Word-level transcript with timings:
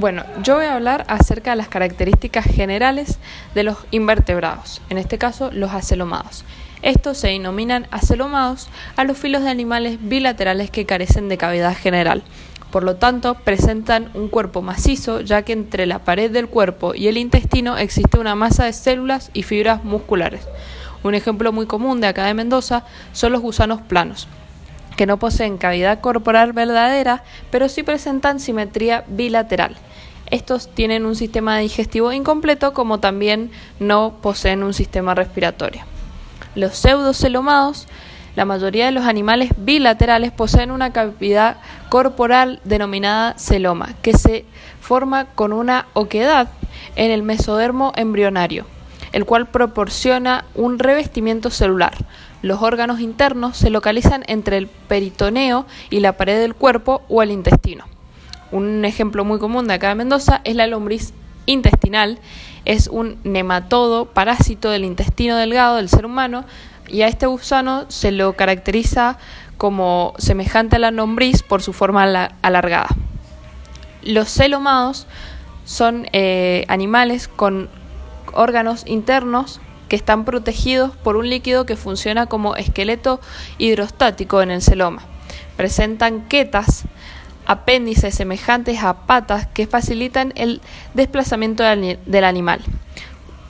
Bueno, 0.00 0.24
yo 0.42 0.54
voy 0.56 0.64
a 0.64 0.76
hablar 0.76 1.04
acerca 1.08 1.50
de 1.50 1.56
las 1.56 1.68
características 1.68 2.46
generales 2.46 3.18
de 3.54 3.64
los 3.64 3.76
invertebrados, 3.90 4.80
en 4.88 4.96
este 4.96 5.18
caso 5.18 5.50
los 5.52 5.72
acelomados. 5.72 6.46
Estos 6.80 7.18
se 7.18 7.28
denominan 7.28 7.86
acelomados 7.90 8.70
a 8.96 9.04
los 9.04 9.18
filos 9.18 9.42
de 9.42 9.50
animales 9.50 9.98
bilaterales 10.00 10.70
que 10.70 10.86
carecen 10.86 11.28
de 11.28 11.36
cavidad 11.36 11.76
general. 11.76 12.22
Por 12.72 12.82
lo 12.82 12.96
tanto, 12.96 13.34
presentan 13.34 14.10
un 14.14 14.28
cuerpo 14.28 14.62
macizo, 14.62 15.20
ya 15.20 15.42
que 15.42 15.52
entre 15.52 15.84
la 15.84 15.98
pared 15.98 16.30
del 16.30 16.48
cuerpo 16.48 16.94
y 16.94 17.08
el 17.08 17.18
intestino 17.18 17.76
existe 17.76 18.18
una 18.18 18.34
masa 18.34 18.64
de 18.64 18.72
células 18.72 19.30
y 19.34 19.42
fibras 19.42 19.84
musculares. 19.84 20.48
Un 21.02 21.14
ejemplo 21.14 21.52
muy 21.52 21.66
común 21.66 22.00
de 22.00 22.06
acá 22.06 22.24
de 22.24 22.32
Mendoza 22.32 22.84
son 23.12 23.32
los 23.32 23.42
gusanos 23.42 23.82
planos 23.82 24.28
que 25.00 25.06
no 25.06 25.18
poseen 25.18 25.56
cavidad 25.56 26.02
corporal 26.02 26.52
verdadera, 26.52 27.24
pero 27.50 27.70
sí 27.70 27.82
presentan 27.82 28.38
simetría 28.38 29.02
bilateral. 29.08 29.74
Estos 30.26 30.68
tienen 30.74 31.06
un 31.06 31.16
sistema 31.16 31.56
digestivo 31.56 32.12
incompleto 32.12 32.74
como 32.74 33.00
también 33.00 33.50
no 33.78 34.18
poseen 34.20 34.62
un 34.62 34.74
sistema 34.74 35.14
respiratorio. 35.14 35.84
Los 36.54 36.76
pseudocelomados, 36.76 37.88
la 38.36 38.44
mayoría 38.44 38.84
de 38.84 38.92
los 38.92 39.06
animales 39.06 39.52
bilaterales 39.56 40.32
poseen 40.32 40.70
una 40.70 40.92
cavidad 40.92 41.56
corporal 41.88 42.60
denominada 42.64 43.38
celoma, 43.38 43.94
que 44.02 44.12
se 44.12 44.44
forma 44.82 45.24
con 45.34 45.54
una 45.54 45.86
oquedad 45.94 46.50
en 46.94 47.10
el 47.10 47.22
mesodermo 47.22 47.94
embrionario, 47.96 48.66
el 49.12 49.24
cual 49.24 49.48
proporciona 49.48 50.44
un 50.54 50.78
revestimiento 50.78 51.50
celular, 51.50 51.94
los 52.42 52.62
órganos 52.62 53.00
internos 53.00 53.56
se 53.56 53.70
localizan 53.70 54.24
entre 54.26 54.56
el 54.56 54.66
peritoneo 54.66 55.66
y 55.90 56.00
la 56.00 56.16
pared 56.16 56.40
del 56.40 56.54
cuerpo 56.54 57.02
o 57.08 57.22
el 57.22 57.30
intestino. 57.30 57.84
Un 58.50 58.84
ejemplo 58.84 59.24
muy 59.24 59.38
común 59.38 59.68
de 59.68 59.74
acá 59.74 59.90
de 59.90 59.94
Mendoza 59.94 60.40
es 60.44 60.56
la 60.56 60.66
lombriz 60.66 61.12
intestinal. 61.46 62.18
Es 62.64 62.88
un 62.88 63.18
nematodo 63.24 64.06
parásito 64.06 64.70
del 64.70 64.84
intestino 64.84 65.36
delgado 65.36 65.76
del 65.76 65.88
ser 65.88 66.06
humano 66.06 66.44
y 66.88 67.02
a 67.02 67.08
este 67.08 67.26
gusano 67.26 67.84
se 67.88 68.10
lo 68.10 68.32
caracteriza 68.34 69.18
como 69.56 70.14
semejante 70.18 70.76
a 70.76 70.78
la 70.78 70.90
lombriz 70.90 71.42
por 71.42 71.62
su 71.62 71.72
forma 71.72 72.30
alargada. 72.42 72.88
Los 74.02 74.30
celomados 74.30 75.06
son 75.64 76.08
eh, 76.12 76.64
animales 76.68 77.28
con 77.28 77.68
órganos 78.34 78.84
internos 78.86 79.60
que 79.88 79.96
están 79.96 80.24
protegidos 80.24 80.96
por 80.96 81.16
un 81.16 81.28
líquido 81.28 81.66
que 81.66 81.76
funciona 81.76 82.26
como 82.26 82.56
esqueleto 82.56 83.20
hidrostático 83.58 84.40
en 84.40 84.52
el 84.52 84.62
celoma. 84.62 85.02
Presentan 85.56 86.28
quetas, 86.28 86.84
apéndices 87.44 88.14
semejantes 88.14 88.82
a 88.82 89.06
patas 89.06 89.46
que 89.48 89.66
facilitan 89.66 90.32
el 90.36 90.60
desplazamiento 90.94 91.64
del 91.64 92.24
animal. 92.24 92.60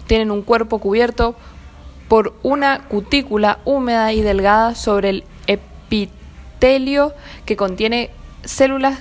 Tienen 0.07 0.31
un 0.31 0.43
cuerpo 0.43 0.79
cubierto 0.79 1.37
por 2.09 2.35
una 2.43 2.89
cutícula 2.89 3.61
húmeda 3.65 4.13
y 4.13 4.23
delgada 4.23 4.75
sobre 4.75 5.11
el 5.11 5.25
epitelio 5.47 7.15
que 7.45 7.57
contiene 7.57 8.11
células 8.45 8.99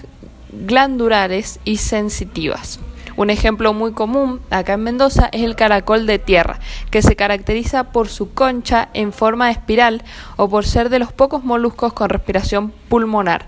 glandulares 0.52 1.60
y 1.64 1.78
sensitivas. 1.78 2.80
Un 3.16 3.30
ejemplo 3.30 3.74
muy 3.74 3.92
común 3.94 4.42
acá 4.50 4.74
en 4.74 4.84
Mendoza 4.84 5.30
es 5.32 5.44
el 5.44 5.56
caracol 5.56 6.06
de 6.06 6.20
tierra, 6.20 6.60
que 6.92 7.02
se 7.02 7.16
caracteriza 7.16 7.86
por 7.86 8.08
su 8.08 8.34
concha 8.34 8.90
en 8.94 9.14
forma 9.14 9.48
de 9.48 9.54
espiral 9.54 10.04
o 10.38 10.50
por 10.50 10.66
ser 10.66 10.90
de 10.90 11.00
los 11.00 11.12
pocos 11.12 11.44
moluscos 11.44 11.94
con 11.94 12.10
respiración 12.10 12.72
pulmonar. 12.90 13.46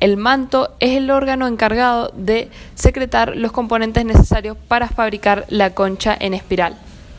El 0.00 0.16
manto 0.16 0.70
es 0.78 0.96
el 0.96 1.10
órgano 1.10 1.46
encargado 1.46 2.12
de 2.14 2.50
secretar 2.74 3.36
los 3.36 3.50
componentes 3.50 4.04
necesarios 4.04 4.56
para 4.68 4.88
fabricar 4.88 5.44
la 5.48 5.74
concha 5.74 6.16
en 6.18 6.34
espiral. 6.34 6.78